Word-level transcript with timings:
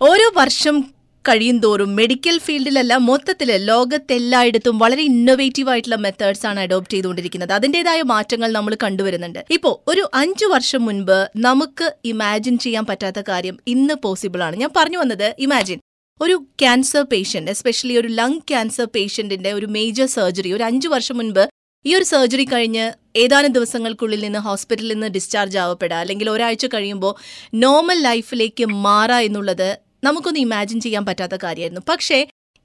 ഓരോ 0.00 0.24
വർഷം 0.38 0.76
കഴിയുന്തോറും 1.24 1.90
മെഡിക്കൽ 1.98 2.38
ഫീൽഡിലല്ല 2.46 2.94
മൊത്തത്തിൽ 3.06 3.50
ലോകത്തെല്ലായിടത്തും 3.68 4.76
വളരെ 4.82 5.02
ഇന്നൊവേറ്റീവ് 5.10 5.70
ആയിട്ടുള്ള 5.72 5.96
മെത്തേഡ്സ് 5.96 6.44
ആണ് 6.46 6.60
അഡോപ്റ്റ് 6.64 6.94
ചെയ്തുകൊണ്ടിരിക്കുന്നത്. 6.94 7.52
അതിന്റെതായ 7.52 8.00
മാറ്റങ്ങൾ 8.10 8.50
നമ്മൾ 8.56 8.76
കണ്ടുവരുന്നുണ്ട്. 8.84 9.40
ഇപ്പോൾ 9.56 9.74
ഒരു 9.90 10.02
അഞ്ചു 10.14 10.46
വർഷം 10.46 10.82
മുൻപ് 10.84 11.18
നമുക്ക് 11.46 11.86
ഇമാജിൻ 12.12 12.58
ചെയ്യാൻ 12.64 12.86
പറ്റാത്ത 12.90 13.22
കാര്യം 13.30 13.56
ഇന്ന് 13.66 13.94
പോസിബിൾ 14.04 14.42
ആണ്. 14.48 14.56
ഞാൻ 14.56 14.72
പറഞ്ഞു 14.76 14.98
വന്നത് 14.98 15.34
ഇമാജിൻ 15.46 15.80
ഒരു 16.20 16.36
ക്യാൻസർ 16.62 17.02
പേഷ്യന്റ് 17.12 17.50
എസ്പെഷ്യലി 17.50 17.96
ഒരു 18.02 18.10
ലങ് 18.20 18.40
ക്യാൻസർ 18.50 18.86
പേഷ്യന്റിന്റെ 18.94 19.50
ഒരു 19.52 19.66
മേജർ 19.66 20.06
സർജറി 20.06 20.52
ഒരു 20.52 20.64
അഞ്ചു 20.64 20.88
വർഷം 20.88 21.16
മുൻപ് 21.16 21.44
ഈ 21.84 21.90
ഒരു 21.94 22.04
സർജറി 22.04 22.44
കഴിഞ്ഞ് 22.44 22.84
ഏതാനും 23.16 23.52
ദിവസങ്ങൾക്കുള്ളിൽ 23.52 24.20
നിന്ന് 24.20 24.38
ഹോസ്പിറ്റലിൽ 24.38 24.92
നിന്ന് 24.92 25.08
ഡിസ്ചാർജ് 25.08 25.58
ആവപ്പെടുക 25.58 25.96
അല്ലെങ്കിൽ 25.96 26.30
ഒരാഴ്ച 26.30 26.66
കഴിയുമ്പോൾ 26.66 27.12
നോർമൽ 27.54 27.98
ലൈഫിലേക്ക് 28.02 28.64
മാറുക 28.86 29.26
എന്നുള്ളത് 29.28 29.68
നമുക്കൊന്ന് 30.06 30.40
ഇമാജിൻ 30.46 30.80
ചെയ്യാൻ 30.86 31.04
പറ്റാത്ത 31.08 31.36
കാര്യമായിരുന്നു. 31.44 31.84
പക്ഷേ 31.92 32.18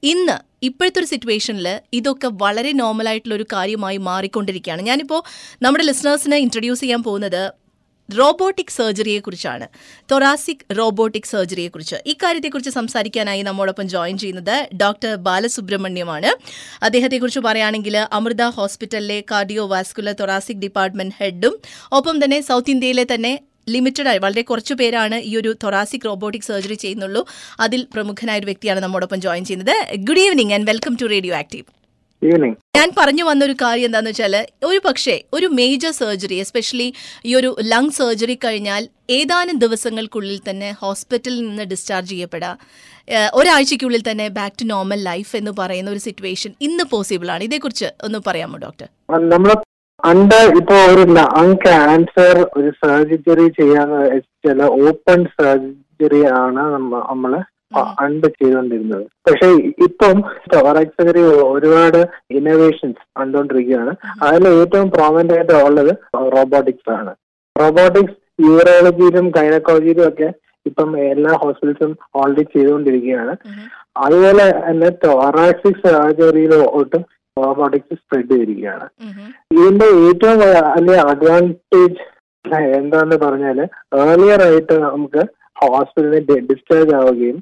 ഇന്ന് 0.04 0.36
ഇപ്പോഴത്തെ 0.68 0.99
ഒരു 1.02 1.08
സിറ്റുവേഷനിൽ 1.13 1.68
ഇതൊക്കെ 1.99 2.30
വളരെ 2.44 2.72
നോർമൽ 2.82 3.08
ആയിട്ടുള്ള 3.09 3.36
ഒരു 3.40 3.45
കാര്യമായി 3.54 3.98
മാറിക്കൊണ്ടിരിക്കുകയാണ്. 4.09 4.82
ഞാനിപ്പോൾ 4.90 5.22
നമ്മുടെ 5.66 5.84
ലിസണേഴ്സിനെ 5.90 6.38
ഇൻട്രൊഡ്യൂസ് 6.46 6.84
ചെയ്യാൻ 6.85 7.02
പോകുന്നത് 7.08 7.44
റോബോട്ടിക് 8.09 8.73
സർജറിയെക്കുറിച്ചാണ് 8.77 9.66
തൊറാസിക് 10.12 10.63
റോബോട്ടിക് 10.77 11.30
സർജറിയെക്കുറിച്ച് 11.32 11.98
ഇക്കാര്യത്തെക്കുറിച്ച് 12.12 12.72
സംസാരിക്കാനായി 12.77 13.41
നമ്മോടൊപ്പം 13.49 13.85
ജോയിൻ 13.94 14.16
ചെയ്യുന്നത് 14.23 14.55
ഡോക്ടർ 14.82 15.12
ബാലസുബ്രഹ്മണ്യമാണ്. 15.27 16.32
അദ്ദേഹത്തെക്കുറിച്ച് 16.88 17.41
പറയുകയാണെങ്കിൽ 17.48 17.96
അമൃത 18.18 18.44
ഹോസ്പിറ്റലിലെ 18.58 19.20
കാർഡിയോ 19.32 19.66
വാസ്കുലർ 19.76 20.16
തൊറാസിക് 20.21 20.62
ഡിപ്പാർട്ട്മെന്റ് 20.66 21.18
ഹെഡും 21.20 21.55
ഒപ്പം 21.99 22.18
തന്നെ 22.23 22.40
സൗത്ത് 22.49 22.73
ഇന്ത്യയിലെ 22.76 23.05
തന്നെ 23.13 23.34
ലിമിറ്റഡ് 23.67 24.09
ആയി 24.11 24.20
വളരെ 24.25 24.43
കുറച്ച് 24.51 24.73
പേരാണ് 24.79 25.20
ഈ 25.29 25.33
ഒരു 25.41 25.51
തൊറാസിക് 25.63 26.07
റോബോട്ടിക് 26.09 26.47
സർജറി 26.51 26.77
ചെയ്യുന്നുള്ളൂ. 26.85 27.21
അതിൽ 27.59 27.84
പ്രമുഖനായ 27.93 28.39
ഒരു 28.41 28.49
വ്യക്തിയാണ് 28.51 28.79
നമ്മോടൊപ്പം 28.79 29.21
ജോയിൻ 29.27 29.45
ചെയ്യുന്നത്. 29.45 29.75
Good 30.09 30.23
evening 30.25 30.53
and 30.57 30.67
welcome 30.71 30.95
to 31.01 31.07
Radio 31.15 31.35
Active 31.41 31.68
evening 32.21 32.55
ഞാൻ 32.77 32.90
പറഞ്ഞു 32.98 33.23
വന്ന 33.27 33.41
ഒരു 33.45 33.55
കാര്യം 33.62 33.87
എന്താണെന്ന് 33.90 34.12
വെച്ചാൽ 34.12 34.35
ഒരു 34.70 34.79
പക്ഷേ 34.85 35.15
ഒരു 35.34 35.48
മേജർ 35.59 35.91
സർജറി 35.91 36.37
എസ്പെഷ്യലി 36.43 36.87
ഈ 37.29 37.31
ഒരു 37.40 37.49
ലങ് 37.71 37.95
സർജറി 37.98 38.35
കഴിഞ്ഞാൽ 38.45 38.84
ഏതാനും 39.18 39.57
ദിവസങ്ങൾക്കുള്ളിൽ 39.63 40.40
തന്നെ 40.49 40.70
ഹോസ്പിറ്റലിൽ 40.84 41.41
നിന്ന് 41.48 41.65
ഡിസ്ചാർജ് 41.71 42.12
ചെയ്യപ്പെടാം. 42.12 42.55
ഒരാഴ്ചക്കുള്ളിൽ 43.09 43.29
ഒരാഴ്ചയ്ക്കുള്ളിൽ 43.40 44.03
തന്നെ 44.09 44.27
ബാക്ക് 44.37 44.55
ടു 44.62 44.68
നോർമൽ 44.73 44.99
ലൈഫ് 45.09 45.31
എന്ന് 45.40 45.51
പറയുന്ന 45.59 45.91
ഒരു 45.96 46.01
സിറ്റുവേഷൻ 46.07 46.53
ഇന്ന് 46.68 46.85
പോസിബിൾ 46.93 47.29
ആണ്. 47.35 47.43
ഇതേക്കുറിച്ച് 47.49 47.90
ഒന്ന് 48.07 48.21
പറയാമോ 48.27 48.59
ഡോക്ടർ 48.65 48.87
അണ്ട് 50.04 50.38
ഇപ്പൊ 50.60 50.76
ഒരു 50.91 51.04
ലങ് 51.12 51.55
ക്യാൻസർ 51.63 52.38
ഒരു 52.57 52.70
സർജറി 52.80 53.48
ചെയ്യാന്ന് 53.52 53.98
വെച്ചാൽ 54.05 54.60
ഓപ്പൺ 54.82 55.20
സർജറി 55.35 56.21
ആണ് 56.35 56.62
നമ്മ- 56.74 57.05
നമ്മൾ 57.10 57.34
അണ്ട് 57.98 58.27
ചെയ്തുകൊണ്ടിരുന്നത് 58.30 59.04
പക്ഷെ 59.27 59.48
ഇപ്പം 59.85 60.18
സർജറി 60.54 61.21
ഒരുപാട് 61.48 61.99
ഇന്നോവേഷൻസ് 62.30 63.04
കണ്ടുകൊണ്ടിരിക്കുകയാണ് 63.20 63.93
അതിൽ 64.22 64.47
ഏറ്റവും 64.53 64.90
പ്രോമിനന്റ് 64.91 65.34
ആയിട്ട് 65.34 65.56
ഉള്ളത് 65.68 65.94
റോബോട്ടിക്സ് 66.34 66.91
ആണ്. 66.91 67.12
റോബോട്ടിക്സ് 67.56 68.18
യൂറോളജിയിലും 68.44 69.25
ഗൈനക്കോളജിയിലും 69.30 70.08
ഒക്കെ 70.08 70.30
ഇപ്പം 70.66 70.90
എല്ലാ 71.06 71.31
ഹോസ്പിറ്റൽസും 71.38 71.91
ഓൾറെഡി 72.16 72.44
ചെയ്തുകൊണ്ടിരിക്കുകയാണ് 72.53 73.34
അതുപോലെ 73.97 74.46
തന്നെ 74.59 74.90
thoracic 75.03 75.75
സർജറിയിലോട്ടും 75.86 77.02
റോബോട്ടിക്സ് 77.38 77.97
സ്പ്രെഡ് 78.00 78.29
ചെയ്തിരിക്കുകയാണ്. 78.31 78.88
ഇതിന്റെ 79.57 79.88
ഏറ്റവും 80.06 80.40
വലിയ 80.41 80.97
അഡ്വാന്റേജ് 81.12 82.01
എന്താന്ന് 82.79 83.18
പറഞ്ഞാൽ 83.24 83.57
ഏർലിയർ 84.03 84.41
ആയിട്ട് 84.47 84.75
നമുക്ക് 84.85 85.22
ഹോസ്പിറ്റലിൽ 85.62 86.46
ഡിസ്ചാർജ് 86.50 86.94
ആവുകയും 87.00 87.38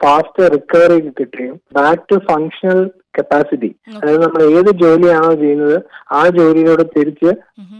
ഫാസ്റ്റ് 0.00 0.44
റിക്കവറി 0.54 0.96
കിട്ടുകയും 1.06 1.56
ബാക്ക് 1.76 2.06
ടു 2.10 2.16
ഫങ്ഷണൽ 2.28 2.80
കപ്പാസിറ്റി 3.16 3.70
അതായത് 3.96 4.22
നമ്മൾ 4.24 4.40
ഏത് 4.56 4.70
ജോലിയാണോ 4.82 5.30
ചെയ്യുന്നത് 5.42 5.76
ആ 6.18 6.22
ജോലിയിലൂടെ 6.38 6.84
തിരിച്ച് 6.96 7.30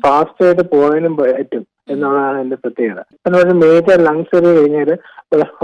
ഫാസ്റ്റ് 0.05 0.45
ആയിട്ട് 0.47 0.65
പോകാനും 0.75 1.15
പറ്റും 1.21 1.65
എന്നുള്ളതാണ് 1.93 2.39
എന്റെ 2.45 2.57
പ്രത്യേകത. 2.63 3.01
എന്ന് 3.27 3.57
മേജർ 3.65 3.99
ലങ്സ് 4.07 4.31
സർജറി 4.33 4.55
കഴിഞ്ഞാൽ 4.59 4.91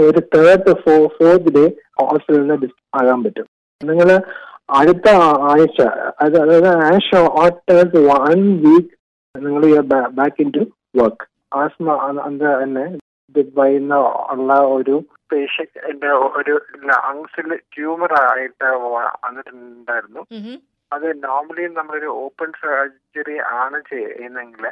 ഒരു 0.07 0.21
തേർഡ് 0.35 0.73
ഫോർത്ത് 0.83 1.53
ഡേ 1.57 1.63
ഹോസ്പിറ്റലിൽ 2.01 2.43
നിന്ന് 2.43 2.69
ആകാൻ 2.99 3.19
പറ്റും. 3.25 3.47
നിങ്ങൾ 3.81 4.09
അടുത്ത 4.71 5.09
ആഴ്ച 5.41 5.81
അത് 6.19 6.35
അതായത് 6.41 6.67
ആ 6.67 7.19
ഓട്ട് 7.19 7.95
വൺ 7.95 8.57
വീക്ക് 8.57 8.93
നിങ്ങൾ 9.41 9.81
back 10.13 10.41
in 10.41 10.49
to 10.49 10.63
work 10.97 11.25
asthma 11.55 11.95
തന്നെ 12.63 12.99
ഉള്ള 14.31 14.53
ഒരു 14.53 14.95
പേഷ്യന്റ് 15.33 16.07
ഒരു 16.07 16.53
ലങ്സിൽ 16.83 17.59
ട്യൂമർ 17.75 18.13
ആയിട്ട് 18.13 18.69
വന്നിട്ടുണ്ടായിരുന്നു. 19.23 20.23
അത് 20.91 21.23
നോർമലി 21.23 21.67
നമ്മളൊരു 21.67 22.07
ഓപ്പൺ 22.07 22.51
സർജറി 22.51 23.37
ആണ് 23.37 23.81
ചെയ്യുന്നെങ്കിൽ 23.81 24.65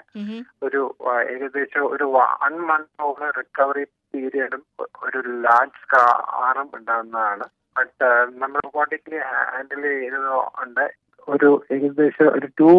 ഒരു 0.64 0.96
ഏകദേശം 1.30 1.86
ഒരു 1.86 2.04
വൺ 2.04 2.56
മന്ത് 2.60 3.40
റിക്കവറി 3.40 3.84
പീരിയഡും 3.84 4.64
ഒരു 5.04 5.20
ലാർജ് 5.46 5.82
സ്കാറും 5.84 6.70
ഉണ്ടാകുന്നതാണ് 6.78 7.48
ബട്ട് 7.80 8.08
നമ്മൾ 8.38 8.60
റോബോട്ടിക്കലി 8.66 9.18
ഹാൻഡിൽ 9.18 9.82
ചെയ്യുന്നതുകൊണ്ട് 9.82 10.94
ഒരു 11.28 11.64
ഏകദേശം 11.72 12.28
ഒരു 12.28 12.48
to 12.60 12.70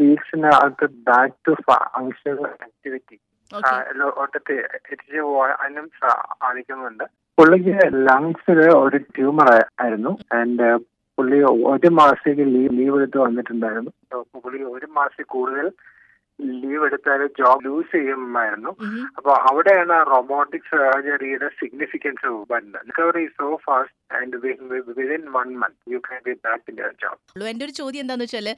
വീക്സിനകത്ത് 0.00 0.86
back 0.86 1.34
to 1.48 1.52
functional 1.70 2.46
activity 2.46 3.18
okay 3.54 4.54
എത്തിച്ചു 4.54 5.20
പോകാനും 5.20 5.90
സാധിക്കുന്നുണ്ട്. 6.00 7.04
പുള്ളിക്ക് 7.38 7.74
ലങ്സിൽ 8.08 8.68
ഒരു 8.68 8.96
ട്യൂമർ 8.96 9.48
ആയിരുന്നു. 9.80 10.18
ആൻഡ് 10.34 10.76
പുള്ളി 11.18 11.42
ഒരു 11.42 11.88
മാസത്തേക്ക് 11.90 12.40
ലീവ് 12.40 12.78
ലീവ് 12.78 12.96
എടുത്ത് 12.96 13.18
വന്നിട്ടുണ്ടായിരുന്നു. 13.18 13.90
പുള്ളി 14.34 14.62
ഒരു 14.62 14.86
മാസത്തിൽ 14.86 15.24
കൂടുതൽ 15.24 15.72
ലീവ് 16.62 16.82
എടുത്താൽ 16.88 17.20
ജോബ് 17.38 17.64
ലൂസ് 17.66 17.90
ചെയ്യുമായിരുന്നു. 17.94 18.72
അപ്പൊ 19.18 19.30
അവിടെയാണ് 19.48 19.94
റൊബോട്ടിക് 20.12 20.68
സർജറിയുടെ 20.72 21.48
സിഗ്നിഫിക്കൻസ് 21.60 22.26
വരുന്നത്. 22.52 22.82
Recovery 22.88 23.24
so 23.38 23.48
fast 23.66 24.16
and 24.18 24.36
within 24.98 25.22
one 25.36 25.48
month 25.62 25.92
you 25.94 26.00
can 26.08 26.20
be 26.28 26.34
back 26.46 26.64
in 26.72 26.76
your 26.82 26.94
job 27.02 27.18
ഉള്ളൂ. 27.34 27.46
എന്റെ 27.52 27.64
ഒരു 27.68 27.74
ചോദ്യം 27.80 28.02
എന്താന്ന് 28.04 28.26
വെച്ചാൽ 28.26 28.48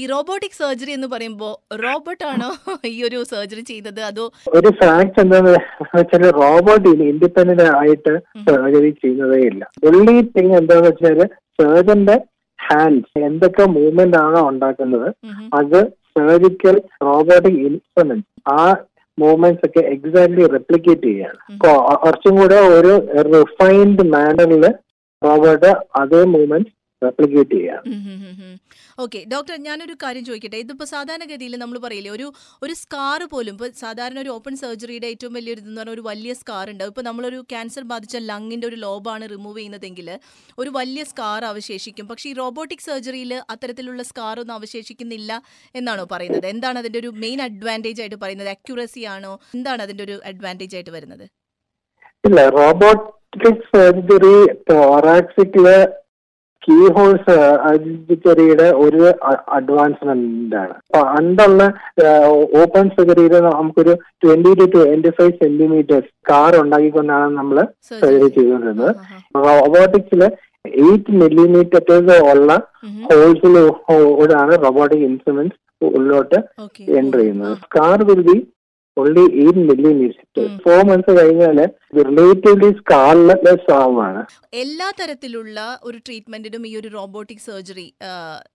ഈ 0.00 0.04
റോബോട്ടിക് 0.14 0.58
സർജറി 0.62 0.94
എന്ന് 0.98 1.10
പറയുമ്പോൾ 1.14 1.54
റോബോട്ട് 1.84 2.24
ആണോ 2.32 2.50
ഈ 2.94 2.96
ഒരു 3.08 3.20
സർജറി 3.32 3.64
ചെയ്തത്? 3.72 4.00
അതോ 4.10 4.24
ഒരു 4.58 4.72
ഫാക്ട് 4.80 5.20
എന്താന്ന് 5.24 5.54
വെച്ചാൽ 5.98 6.26
റോബോട്ട് 6.40 6.86
ഇനി 6.94 7.06
ഇൻഡിപെൻഡന്റ് 7.12 7.68
ആയിട്ട് 7.80 8.14
സർജറി 8.48 8.90
ചെയ്യുന്നതേ 9.02 9.40
ഇല്ല. 9.50 9.62
ഒള്ളി 9.90 10.16
തിങ് 10.34 10.56
എന്താന്ന് 10.62 10.88
വെച്ചാൽ 10.90 11.20
സർജന്റെ 11.60 12.16
ഹാൻഡ്സ് 12.58 13.18
എന്തൊക്കെ 13.28 13.64
മൂവ്മെന്റ് 13.76 14.18
ആണോ 14.24 14.40
ഉണ്ടാക്കുന്നത് 14.50 15.08
അത് 15.58 15.80
സർജിക്കൽ 16.18 16.76
റോബോട്ടിക് 17.08 17.60
ഇൻസ്ട്രുമെന്റ് 17.68 18.26
ആ 18.52 18.62
മൂവ്മെന്റ്സ് 19.18 19.64
ഒക്കെ 19.66 19.82
എക്സാക്ട്ലി 19.94 20.44
റെപ്ലിക്കേറ്റ് 20.52 21.06
ചെയ്യാണ്. 21.06 21.38
കുറച്ചും 21.62 22.34
കൂടെ 22.40 22.58
ഒരു 22.76 22.92
റിഫൈൻഡ് 23.34 24.04
മാനറിൽ 24.14 24.64
റോബോട്ട് 25.22 25.70
അതേ 26.00 26.20
മൂവ്മെന്റ് 26.34 26.70
റെപ്ലിക്കേറ്റ് 27.06 27.54
ചെയ്യാം. 27.58 27.82
ഓക്കെ 29.04 29.20
ഡോക്ടർ 29.32 29.54
ഞാനൊരു 29.66 29.94
കാര്യം 30.02 30.24
ചോദിക്കട്ടെ? 30.28 30.58
ഇതിപ്പോൾ 30.64 30.86
സാധാരണഗതിയിൽ 30.92 31.54
നമ്മൾ 31.62 31.78
പറയില്ലേ 31.84 32.10
ഒരു 32.16 32.26
ഒരു 32.64 32.74
സ്കാർ 32.82 33.20
പോലും 33.32 33.54
ഇപ്പോൾ 33.56 33.70
സാധാരണ 33.82 34.18
ഒരു 34.24 34.30
ഓപ്പൺ 34.36 34.54
സർജറിയുടെ 34.62 35.08
ഏറ്റവും 35.14 35.34
വലിയൊരു 35.38 35.62
ഇതെന്ന് 35.62 35.80
പറഞ്ഞാൽ 35.80 35.96
ഒരു 35.96 36.04
വലിയ 36.10 36.32
സ്കാർ 36.40 36.66
ഉണ്ടാവും 36.72 36.92
ഇപ്പോൾ 36.92 37.06
നമ്മളൊരു 37.08 37.40
ക്യാൻസർ 37.52 37.84
ബാധിച്ച 37.92 38.16
ലങ്ങിന്റെ 38.30 38.66
ഒരു 38.70 38.78
ലോബാണ് 38.86 39.24
റിമൂവ് 39.34 39.56
ചെയ്യുന്നതെങ്കിൽ 39.58 40.08
ഒരു 40.62 40.70
വലിയ 40.78 41.04
സ്കാർ 41.12 41.44
അവശേഷിക്കും. 41.52 42.06
പക്ഷേ 42.10 42.26
ഈ 42.32 42.34
റോബോട്ടിക് 42.42 42.86
സർജറിയിൽ 42.88 43.34
അത്തരത്തിലുള്ള 43.54 44.02
സ്കാർ 44.10 44.36
ഒന്നും 44.44 44.56
അവശേഷിക്കുന്നില്ല 44.58 45.30
എന്നാണോ 45.80 46.06
പറയുന്നത്? 46.14 46.48
എന്താണ് 46.54 46.78
അതിന്റെ 46.82 47.00
ഒരു 47.02 47.12
മെയിൻ 47.24 47.38
അഡ്വാന്റേജ് 47.48 48.02
ആയിട്ട് 48.04 48.18
പറയുന്നത്? 48.24 48.50
അക്യുറസി 48.56 49.04
ആണോ? 49.14 49.32
എന്താണ് 49.58 49.82
അതിന്റെ 49.86 50.04
ഒരു 50.08 50.16
അഡ്വാന്റേജ് 50.32 50.76
ആയിട്ട് 50.78 50.92
വരുന്നത്? 50.96 51.24
ഇല്ല 52.24 52.40
റോബോട്ടിക് 52.58 53.64
സർജറി 53.72 54.36
തോറാക്സിക്കിൽ 54.70 55.66
കീ 56.68 56.78
ഹോൾസ് 56.96 57.34
സെക്യൂരിയുടെ 58.08 58.66
ഒരു 58.84 59.02
അഡ്വാൻസ്മെന്റ് 59.48 60.56
ആണ് 60.56 60.74
അപ്പൊ 60.80 61.00
പണ്ടുള്ള 61.14 61.62
ഓപ്പൺ 62.62 62.88
സർജറിയിൽ 62.88 63.34
നമുക്കൊരു 63.46 63.94
twenty 64.24 64.52
to 64.54 64.66
twenty 64.74 65.10
five 65.10 65.32
centimeters 65.42 66.10
scar 66.30 66.54
ഉണ്ടാക്കിക്കൊണ്ടാണ് 66.62 67.28
നമ്മൾ 67.36 67.58
സർജറി 68.00 68.28
ചെയ്തുകൊണ്ടിരുന്നത്. 68.30 68.92
റോബോട്ടിക്സിൽ 69.46 70.22
എയ്റ്റ് 70.82 71.12
മില്ലിമീറ്റേഴ്സ് 71.12 72.16
ഉള്ള 72.32 72.50
ഹോൾസിലൂടെയാണ് 73.08 74.54
റോബോട്ടിക് 74.64 75.06
ഇൻസ്ട്രുമെന്റ്സ് 75.10 75.58
ഉള്ളിലോട്ട് 75.82 76.38
എൻട്രി 76.38 76.96
എന്റർ 76.98 77.18
ചെയ്യുന്നത് 77.18 77.56
scar 77.76 77.98
will 78.02 78.22
be 78.22 78.36
only 79.00 79.24
eight 79.42 79.62
millimeter. 79.70 80.44
Four 80.64 80.80
months 80.90 81.12
കഴിഞ്ഞാൽ 81.18 81.58
റിലേറ്റീവ്ലി 82.00 82.70
സ്കാർലെസ് 82.80 83.70
ആവുകയാണ് 83.80 84.22
എല്ലാ 84.62 84.88
തരത്തിലുള്ള 85.00 85.58
ഒരു 85.88 85.98
ട്രീറ്റ്മെന്റിനും 86.06 86.64
ഈ 86.70 86.72
ഒരു 86.80 86.90
റോബോട്ടിക് 86.98 87.44
സർജറി 87.48 87.86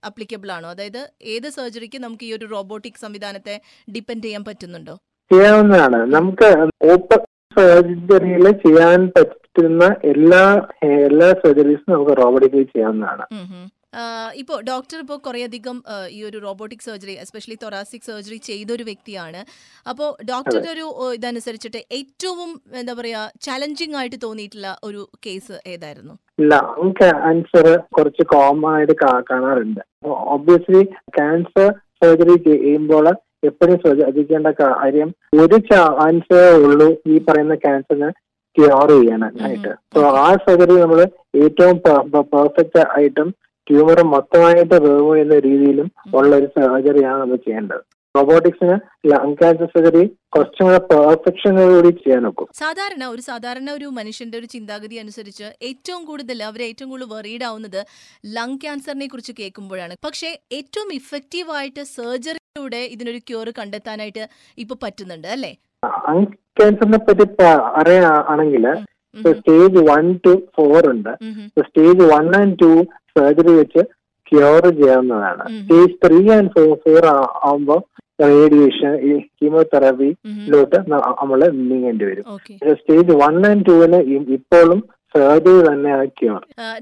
അപ്ലിക്കബിൾ 0.10 0.52
ആണോ? 0.58 0.70
അതായത് 0.76 1.02
ഏത് 1.36 1.48
സർജറിക്ക് 1.58 2.02
നമുക്ക് 2.06 2.26
ഈ 2.30 2.34
ഒരു 2.38 2.48
റോബോട്ടിക് 2.56 3.04
സംവിധാനത്തെ 3.06 3.58
ഡിപ്പെൻഡ് 3.96 4.26
ചെയ്യാൻ 4.28 4.46
പറ്റുന്നുണ്ടോ? 4.50 4.96
ചെയ്യാവുന്നതാണ്. 5.32 6.00
നമുക്ക് 6.16 6.50
ഓപ്പൺ 6.94 7.22
സർജറിയിൽ 7.58 8.46
ചെയ്യാൻ 8.66 9.00
പറ്റുന്ന 9.16 9.84
എല്ലാ 10.12 10.44
എല്ലാ 11.06 11.30
സർജറീസും 11.44 11.94
നമുക്ക് 11.96 12.14
റോബോട്ടിക്കലി 12.22 12.68
ചെയ്യാവുന്നതാണ്. 12.74 13.26
ഉം 13.94 14.00
ഹും. 14.00 14.02
ആ, 14.02 14.32
ഇപ്പോ 14.42 14.56
ഡോക്ടർ 14.62 15.00
ഇപ്പോൾ 15.00 15.18
കുറേയധികം 15.18 15.84
ഈ 16.10 16.24
ഒരു 16.24 16.38
robotic 16.38 16.86
surgery 16.86 17.14
especially 17.14 17.58
thoracic 17.64 18.02
surgery 18.02 18.38
ചെയ്തൊരു 18.38 18.84
വ്യക്തിയാണ്. 18.84 19.42
അപ്പോൾ 19.86 20.10
ഡോക്ടറുടെ 20.32 20.70
ഒരു 20.76 21.14
ഇതനുസരിച്ചിട്ട് 21.14 21.82
ഏറ്റവും 21.92 22.62
എന്താ 22.74 22.94
പറയാ 22.94 23.30
ചലഞ്ചിങ് 23.48 23.96
ആയിട്ട് 23.96 24.16
തോന്നിയിട്ടുള്ള 24.22 24.78
ഒരു 24.84 25.10
കേസ് 25.26 25.58
ഏതായിരുന്നു? 25.68 26.16
ലങ് 26.42 26.92
ക്യാൻസർ 27.02 27.68
കുറച്ച് 27.98 28.24
കോമൺ 28.24 28.72
ആയിട്ട് 28.74 28.96
കാണാറുണ്ട്. 29.32 29.82
ഒബ്വിയസ്ലി 30.36 30.84
ക്യാൻസർ 31.20 31.70
സർജറി 32.04 32.38
ചെയ്യുമ്പോൾ 32.50 33.08
എപ്പോഴും 33.44 33.78
ശ്രദ്ധിക്കേണ്ട 33.80 34.48
കാര്യം 34.60 35.10
ഒരു 35.44 35.58
ചാൻസ് 35.70 36.40
ഉള്ളൂ 36.66 36.88
ഈ 37.08 37.18
പറയുന്ന 37.18 37.56
ക്യാൻസറിന് 37.56 38.10
ക്യൂർ 38.58 38.90
ചെയ്യാനായിട്ട്. 38.92 39.72
സോ 39.94 40.02
ആ 40.26 40.28
സർജറി 40.46 40.76
നമ്മൾ 40.82 41.00
ഏറ്റവും 41.46 41.78
പെർഫെക്റ്റ് 42.34 42.82
ആയിട്ടും 42.96 43.34
ട്യൂമർ 43.68 44.00
മൊത്തമായിട്ട് 44.14 44.76
റിമൂവ് 44.86 45.14
ചെയ്യുന്ന 45.14 45.36
രീതിയിലും 45.48 45.88
ഉള്ള 46.20 46.32
ഒരു 46.36 46.48
സർജറിയാണ് 46.56 47.20
നമ്മൾ 47.22 47.40
ചെയ്യേണ്ടത്. 47.46 47.84
റോബോട്ടിക്സിന് 48.16 48.74
ലങ് 49.12 49.36
ക്യാൻസർ 49.38 49.70
സർജറി 49.74 50.02
കുറച്ചും 50.36 50.66
കൂടെ 50.68 50.80
പെർഫെക്ഷനോടുകൂടി 50.90 51.92
ചെയ്യാൻ 52.02 52.22
നോക്കും. 52.24 52.48
സാധാരണ 52.60 53.04
ഒരു 53.14 53.22
സാധാരണ 53.30 53.70
ഒരു 53.78 53.88
മനുഷ്യന്റെ 53.98 54.38
ഒരു 54.38 54.48
ചിന്താഗതി 54.56 54.98
അനുസരിച്ച് 55.04 55.48
ഏറ്റവും 55.70 56.06
കൂടുതൽ 56.06 56.44
അവർ 56.50 56.62
ഏറ്റവും 56.68 56.90
കൂടുതൽ 56.92 57.10
വെറീഡ് 57.16 57.46
ആവുന്നത് 57.50 57.80
ലങ് 58.38 58.60
ക്യാൻസറിനെ 58.64 59.08
കുറിച്ച് 59.08 59.34
കേൾക്കുമ്പോഴാണ്. 59.40 59.96
പക്ഷേ 60.08 60.30
ഏറ്റവും 60.60 60.92
ഇഫക്റ്റീവ് 61.00 61.52
ആയിട്ട് 61.60 61.84
സർജറിയിലൂടെ 61.98 62.82
ഇതിനൊരു 62.96 63.22
ക്യൂർ 63.30 63.50
കണ്ടെത്താനായിട്ട് 63.60 64.26
ഇപ്പൊ 64.58 64.78
പറ്റുന്നുണ്ട് 64.84 65.28
അല്ലേ? 65.28 65.54
ലങ് 66.10 66.26
ക്യാൻസറിനെ 66.60 67.00
പറ്റി 67.00 67.26
പറയുകയാണെങ്കിൽ 67.38 68.66
ഉം, 68.70 68.84
സ്റ്റേജ് 69.34 69.78
വൺ 69.90 70.20
ടു 70.26 70.34
ഫോർ 70.56 70.90
ഉണ്ട്. 70.90 71.12
Stage 71.68 72.04
one 72.14 72.36
and 72.36 72.60
two 72.60 72.70
surgery 73.18 73.54
വെച്ച് 73.54 73.82
ക്യൂർ 74.32 74.64
ചെയ്യാവുന്നതാണ്. 74.78 75.44
Stage 75.60 75.94
three 76.04 76.30
and 76.32 76.52
four 76.52 76.78
four 76.86 77.04
ആവുമ്പോൾ 77.44 77.82
റേഡിയേഷൻ 78.24 78.92
ഈ 79.02 79.12
കീമോതെറാപ്പിയിലോട്ട് 79.38 80.78
ഉം, 80.78 80.90
നമ്മൾ 81.20 81.40
നീങ്ങേണ്ടി 81.62 82.06
വരും. 82.06 82.26
സ്റ്റേജ് 82.82 83.12
വൺ 83.24 83.46
ആൻഡ് 83.46 83.66
ടുവിന് 83.66 84.00
ഇപ്പോഴും 84.38 84.80
സർജറി 85.16 85.62
തന്നെ 85.68 85.92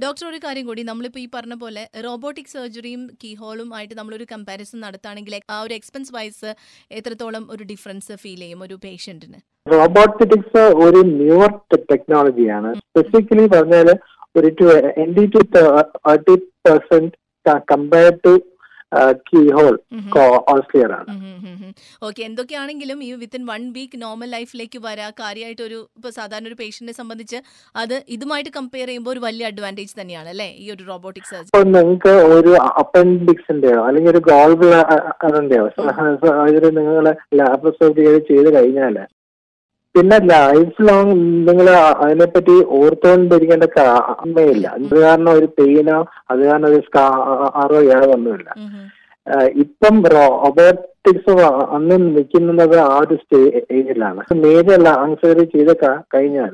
ഡോക്ടർ 0.04 0.26
ഒരു 0.28 0.40
കാര്യം 0.44 0.66
കൂടി 0.66 0.84
നമ്മളിപ്പോ 0.84 1.20
ഈ 1.20 1.28
പറഞ്ഞ 1.36 1.54
പോലെ 1.54 1.88
റോബോട്ടിക് 2.04 2.46
സർജറിയും 2.46 3.10
കീഹോളും 3.24 3.74
ആയിട്ട് 3.76 3.96
നമ്മളൊരു 3.96 4.26
കമ്പാരിസൺ 4.32 4.80
നടത്തുകയാണെങ്കിൽ 4.80 5.40
ആ 5.50 5.62
ഒരു 5.62 5.74
എക്സ്പെൻസ് 5.74 6.14
വൈസ് 6.14 6.52
എത്രത്തോളം 6.92 7.48
ഒരു 7.52 7.64
ഡിഫറൻസ് 7.64 8.14
ഫീൽ 8.14 8.40
ചെയ്യും 8.40 8.62
ഒരു 8.62 8.78
പേഷ്യന്റിന് 8.84 9.40
റോബോട്ടിക്സ് 9.68 10.64
ഒരു 10.84 11.02
ന്യൂവർ 11.14 11.52
ടെക്നോളജിയാണ് 11.74 12.74
സ്പെസിഫിക്കലി 12.76 13.46
പറഞ്ഞാൽ 13.48 13.90
ഒരു 14.36 14.50
twenty 14.50 15.26
to 15.26 15.42
thirty 15.56 16.36
percent 16.68 17.16
compared 17.68 18.20
to 18.24 18.34
key 19.28 19.42
hole 19.56 19.76
ഓസ്ലിയർ 20.54 20.92
ആണ്. 20.92 21.12
ഓക്കെ 22.08 22.22
എന്തൊക്കെയാണെങ്കിലും 22.24 23.00
ഈ 23.04 23.12
വിത്തിൻ 23.22 23.44
വൺ 23.50 23.62
വീക്ക് 23.78 23.98
നോർമൽ 24.02 24.30
ലൈഫിലേക്ക് 24.36 24.80
വരാ 24.86 25.08
കാര്യമായിട്ട് 25.22 25.64
ഒരു 25.68 25.80
ഇപ്പോൾ 25.98 26.12
സാധാരണ 26.18 26.48
ഒരു 26.48 26.58
പേഷ്യന്റിനെ 26.62 26.96
സംബന്ധിച്ച് 27.00 27.40
അത് 27.76 27.96
ഇതുമായിട്ട് 28.16 28.52
കമ്പയർ 28.58 28.88
ചെയ്യുമ്പോൾ 28.88 29.14
ഒരു 29.16 29.24
വലിയ 29.28 29.50
അഡ്വാന്റേജ് 29.52 29.96
തന്നെയാണ് 30.00 30.30
അല്ലേ? 30.34 30.50
ഈ 30.56 30.68
ഒരു 30.76 30.84
റോബോട്ടിക് 30.92 31.30
സർജറി 31.32 31.50
ഇപ്പൊ 31.50 31.62
നിങ്ങൾക്ക് 31.70 32.14
ഒരു 32.36 32.54
അപ്പൻഡിക്സിന്റെയോ 32.84 33.80
അല്ലെങ്കിൽ 33.88 34.12
ഒരു 34.14 34.24
ഗോൾ 34.30 34.54
ബ്ലാഡറിന്റെയോ 34.62 35.66
സർജറി 35.78 36.72
നിങ്ങൾ 36.80 37.08
ലാപ്രോസ്കോപ്പി 37.42 38.06
ചെയ്ത് 38.30 38.52
കഴിഞ്ഞാൽ 38.56 38.98
പിന്നെ 39.96 40.18
ലൈഫ് 40.28 40.82
ലോങ് 40.82 41.14
നിങ്ങൾ 41.48 41.68
അതിനെപ്പറ്റി 42.02 42.54
ഓർത്തുകൊണ്ടിരിക്കേണ്ട 42.78 43.66
കാര്യമില്ല 43.72 44.68
അത് 44.78 44.96
കാരണം 44.98 45.32
ഒരു 45.32 45.46
പെയിനോ 45.58 45.98
അത് 46.30 46.40
കാരണം 46.44 46.68
ഒരു 46.68 46.80
സ്കാറോ 46.82 47.80
ആഹ് 49.28 49.50
ഇപ്പം 49.64 49.96
റോബോട്ടിക്സ് 50.14 51.34
അന്ന് 51.72 51.98
നിൽക്കുന്നത് 52.08 52.78
ആ 52.86 53.00
ഒരു 53.00 53.16
സ്റ്റേജിലാണ് 53.16 54.22
മേജർ 54.42 54.88
ആൻസർ 54.96 55.40
ചെയ്ത് 55.54 55.74
ക- 55.78 56.02
കഴിഞ്ഞാൽ 56.14 56.54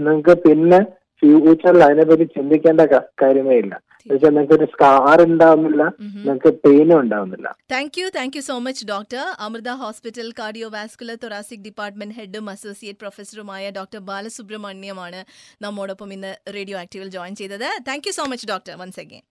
നിങ്ങൾക്ക് 0.00 0.34
പിന്നെ 0.44 0.80
ഫ്യൂച്ചറിൽ 1.22 1.82
അതിനെപ്പറ്റി 1.82 2.24
ചിന്തിക്കേണ്ട 2.34 2.80
കാര്യമേ 3.22 3.56
ഇല്ല. 3.56 3.74
എന്നുവെച്ചാൽ 4.04 4.30
നിങ്ങൾക്ക് 4.30 4.52
ഒരു 4.52 4.66
സ്കാർ 4.72 5.18
ഉണ്ടാവുന്നില്ല. 5.22 5.82
നിങ്ങൾക്ക് 6.16 6.50
പെയിനും 6.54 7.00
ഉണ്ടാവുന്നില്ല. 7.00 7.56
Thank 7.72 8.00
you 8.00 8.08
thank 8.16 8.36
you 8.36 8.42
so 8.42 8.58
much 8.58 8.86
doctor 8.86 9.22
Amrita 9.38 9.68
hospital 9.68 10.32
cardiovascular 10.38 11.18
thoracic 11.22 11.60
department 11.60 12.14
ഹെഡും 12.14 12.50
associate 12.50 12.98
പ്രൊഫസറുമായ 12.98 13.70
ഡോക്ടർ 13.70 13.98
ബാലസുബ്രഹ്മണ്യമാണ് 13.98 15.24
നമ്മോടൊപ്പം 15.62 16.12
ഇന്ന് 16.12 16.34
റേഡിയോ 16.54 16.78
ആക്റ്റീവിൽ 16.78 17.08
ജോയിൻ 17.08 17.34
ചെയ്തത്. 17.34 17.68
Thank 17.88 18.06
you 18.06 18.12
so 18.12 18.24
much 18.24 18.48
doctor 18.48 18.76
once 18.78 19.00
again 19.00 19.24